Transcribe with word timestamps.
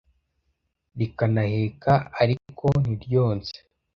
Rikanaheka 0.97 1.91
ariko 2.21 2.65
ntiryonse 2.85 3.55